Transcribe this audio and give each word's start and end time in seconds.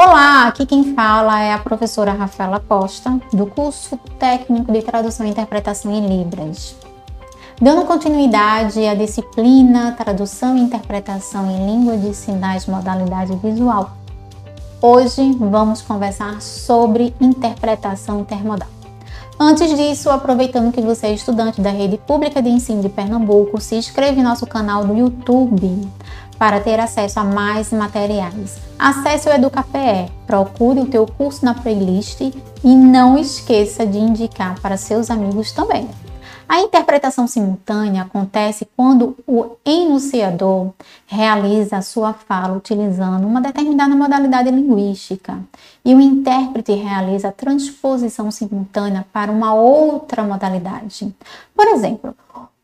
Olá, 0.00 0.46
aqui 0.46 0.64
quem 0.64 0.94
fala 0.94 1.40
é 1.40 1.52
a 1.52 1.58
professora 1.58 2.12
Rafaela 2.12 2.60
Costa, 2.60 3.20
do 3.32 3.46
curso 3.46 3.96
técnico 4.16 4.70
de 4.70 4.80
tradução 4.80 5.26
e 5.26 5.30
interpretação 5.30 5.90
em 5.92 6.06
Libras. 6.06 6.76
Dando 7.60 7.84
continuidade 7.84 8.86
à 8.86 8.94
disciplina 8.94 9.90
Tradução 9.98 10.56
e 10.56 10.60
Interpretação 10.60 11.50
em 11.50 11.66
Língua 11.66 11.96
de 11.96 12.14
Sinais 12.14 12.66
Modalidade 12.66 13.34
Visual. 13.42 13.90
Hoje 14.80 15.32
vamos 15.32 15.82
conversar 15.82 16.40
sobre 16.40 17.12
interpretação 17.20 18.20
intermodal. 18.20 18.68
Antes 19.40 19.76
disso, 19.76 20.10
aproveitando 20.10 20.72
que 20.72 20.80
você 20.80 21.08
é 21.08 21.12
estudante 21.14 21.60
da 21.60 21.70
Rede 21.70 21.98
Pública 21.98 22.40
de 22.40 22.48
Ensino 22.48 22.82
de 22.82 22.88
Pernambuco, 22.88 23.60
se 23.60 23.74
inscreve 23.74 24.20
em 24.20 24.24
nosso 24.24 24.46
canal 24.46 24.84
do 24.84 24.96
YouTube 24.96 25.88
para 26.38 26.60
ter 26.60 26.78
acesso 26.78 27.18
a 27.18 27.24
mais 27.24 27.72
materiais. 27.72 28.58
Acesse 28.78 29.28
o 29.28 29.32
EducaPE, 29.32 30.12
procure 30.26 30.80
o 30.80 30.86
teu 30.86 31.04
curso 31.06 31.44
na 31.44 31.54
playlist 31.54 32.20
e 32.20 32.74
não 32.74 33.18
esqueça 33.18 33.84
de 33.84 33.98
indicar 33.98 34.60
para 34.60 34.76
seus 34.76 35.10
amigos 35.10 35.50
também. 35.50 35.88
A 36.48 36.60
interpretação 36.60 37.26
simultânea 37.26 38.04
acontece 38.04 38.66
quando 38.74 39.14
o 39.26 39.56
enunciador 39.66 40.72
realiza 41.06 41.76
a 41.76 41.82
sua 41.82 42.14
fala 42.14 42.56
utilizando 42.56 43.26
uma 43.26 43.38
determinada 43.38 43.94
modalidade 43.94 44.50
linguística 44.50 45.38
e 45.84 45.94
o 45.94 46.00
intérprete 46.00 46.72
realiza 46.72 47.28
a 47.28 47.32
transposição 47.32 48.30
simultânea 48.30 49.04
para 49.12 49.30
uma 49.30 49.52
outra 49.52 50.22
modalidade. 50.22 51.14
Por 51.54 51.68
exemplo, 51.68 52.16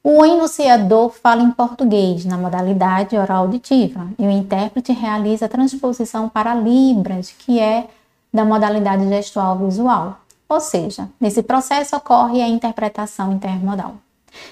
o 0.07 0.23
enunciador 0.23 1.09
fala 1.09 1.43
em 1.43 1.51
português 1.51 2.27
na 2.27 2.37
modalidade 2.37 3.17
oral 3.17 3.45
auditiva 3.45 4.07
e 4.19 4.27
o 4.27 4.31
intérprete 4.31 4.93
realiza 4.93 5.47
a 5.47 5.49
transposição 5.49 6.29
para 6.29 6.55
Libras, 6.55 7.31
que 7.31 7.59
é 7.59 7.89
da 8.31 8.45
modalidade 8.45 9.09
gestual 9.09 9.57
visual. 9.57 10.19
Ou 10.47 10.61
seja, 10.61 11.09
nesse 11.19 11.43
processo 11.43 11.97
ocorre 11.97 12.43
a 12.43 12.49
interpretação 12.49 13.33
intermodal. 13.33 13.95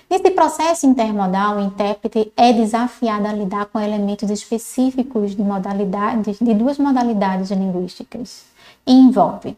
Nesse 0.09 0.31
processo 0.31 0.87
intermodal, 0.87 1.59
o 1.59 1.61
intérprete 1.61 2.33
é 2.35 2.51
desafiado 2.55 3.29
a 3.29 3.33
lidar 3.33 3.67
com 3.67 3.79
elementos 3.79 4.31
específicos 4.31 5.37
de 5.37 5.43
modalidades 5.43 6.39
de 6.41 6.55
duas 6.55 6.79
modalidades 6.79 7.51
linguísticas 7.51 8.45
e 8.87 8.93
envolve, 8.95 9.51
em 9.51 9.57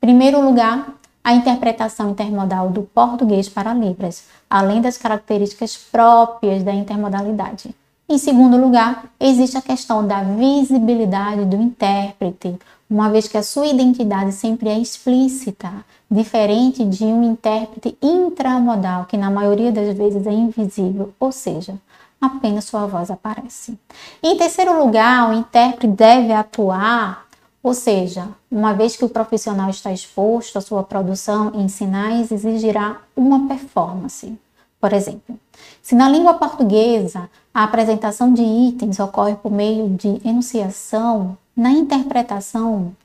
primeiro 0.00 0.44
lugar, 0.44 0.94
a 1.24 1.32
interpretação 1.32 2.10
intermodal 2.10 2.70
do 2.70 2.82
português 2.82 3.48
para 3.48 3.72
Libras, 3.72 4.24
além 4.48 4.80
das 4.80 4.96
características 4.98 5.76
próprias 5.76 6.62
da 6.62 6.72
intermodalidade. 6.72 7.74
Em 8.08 8.18
segundo 8.18 8.56
lugar, 8.56 9.06
existe 9.18 9.56
a 9.56 9.62
questão 9.62 10.06
da 10.06 10.22
visibilidade 10.22 11.44
do 11.44 11.56
intérprete, 11.56 12.58
uma 12.90 13.08
vez 13.08 13.26
que 13.26 13.38
a 13.38 13.42
sua 13.42 13.66
identidade 13.66 14.32
sempre 14.32 14.68
é 14.68 14.78
explícita, 14.78 15.70
diferente 16.10 16.84
de 16.84 17.04
um 17.04 17.22
intérprete 17.22 17.96
intramodal, 18.02 19.06
que 19.06 19.16
na 19.16 19.30
maioria 19.30 19.72
das 19.72 19.96
vezes 19.96 20.26
é 20.26 20.32
invisível, 20.32 21.14
ou 21.18 21.32
seja, 21.32 21.74
apenas 22.20 22.66
sua 22.66 22.86
voz 22.86 23.10
aparece. 23.10 23.78
Em 24.22 24.36
terceiro 24.36 24.78
lugar, 24.78 25.30
o 25.30 25.32
intérprete 25.32 25.86
deve 25.86 26.32
atuar 26.32 27.26
ou 27.62 27.74
seja, 27.74 28.28
uma 28.50 28.72
vez 28.74 28.96
que 28.96 29.04
o 29.04 29.08
profissional 29.08 29.70
está 29.70 29.92
exposto 29.92 30.58
à 30.58 30.60
sua 30.60 30.82
produção 30.82 31.52
em 31.54 31.68
sinais, 31.68 32.32
exigirá 32.32 33.00
uma 33.16 33.46
performance. 33.46 34.36
Por 34.80 34.92
exemplo, 34.92 35.38
se 35.80 35.94
na 35.94 36.08
língua 36.08 36.34
portuguesa 36.34 37.30
a 37.54 37.62
apresentação 37.64 38.34
de 38.34 38.42
itens 38.42 38.98
ocorre 38.98 39.36
por 39.36 39.52
meio 39.52 39.88
de 39.90 40.20
enunciação, 40.26 41.38
na 41.54 41.70
interpretação 41.70 42.96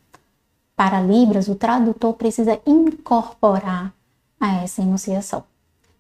para 0.76 1.02
Libras, 1.02 1.48
o 1.48 1.56
tradutor 1.56 2.14
precisa 2.14 2.60
incorporar 2.66 3.94
a 4.40 4.64
essa 4.64 4.82
enunciação 4.82 5.44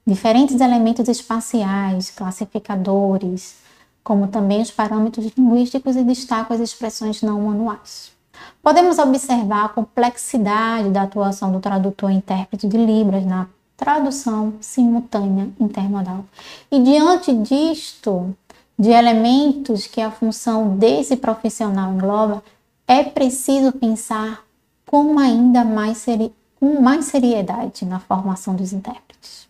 diferentes 0.07 0.61
elementos 0.61 1.09
espaciais, 1.09 2.09
classificadores, 2.09 3.57
como 4.01 4.29
também 4.29 4.61
os 4.61 4.71
parâmetros 4.71 5.33
linguísticos 5.37 5.97
e 5.97 6.03
destacam 6.03 6.55
as 6.55 6.61
expressões 6.61 7.21
não 7.21 7.41
manuais. 7.41 8.13
Podemos 8.61 8.99
observar 8.99 9.65
a 9.65 9.69
complexidade 9.69 10.89
da 10.89 11.03
atuação 11.03 11.51
do 11.51 11.59
tradutor 11.59 12.11
e 12.11 12.15
intérprete 12.15 12.67
de 12.67 12.77
Libras 12.77 13.25
na 13.25 13.47
tradução 13.77 14.55
simultânea 14.59 15.49
intermodal. 15.59 16.25
E 16.71 16.81
diante 16.81 17.33
disto, 17.33 18.35
de 18.77 18.89
elementos 18.89 19.87
que 19.87 20.01
a 20.01 20.11
função 20.11 20.75
desse 20.77 21.15
profissional 21.15 21.93
engloba, 21.93 22.43
é 22.87 23.03
preciso 23.03 23.71
pensar 23.71 24.43
com 24.85 25.19
ainda 25.19 25.63
mais, 25.63 25.97
seri 25.97 26.33
com 26.59 26.81
mais 26.81 27.05
seriedade 27.05 27.85
na 27.85 27.99
formação 27.99 28.55
dos 28.55 28.73
intérpretes. 28.73 29.47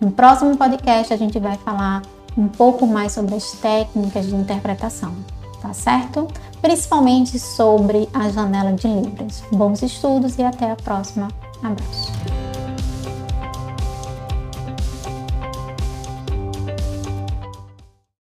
No 0.00 0.10
próximo 0.10 0.56
podcast, 0.56 1.12
a 1.12 1.16
gente 1.16 1.38
vai 1.38 1.56
falar 1.58 2.02
um 2.36 2.48
pouco 2.48 2.86
mais 2.86 3.12
sobre 3.12 3.34
as 3.34 3.52
técnicas 3.52 4.26
de 4.26 4.34
interpretação 4.34 5.14
tá 5.60 5.72
certo? 5.72 6.28
Principalmente 6.60 7.38
sobre 7.38 8.08
a 8.12 8.28
janela 8.30 8.72
de 8.72 8.88
Libras. 8.88 9.42
Bons 9.52 9.82
estudos 9.82 10.38
e 10.38 10.42
até 10.42 10.70
a 10.70 10.76
próxima. 10.76 11.28
Abraço. 11.62 12.37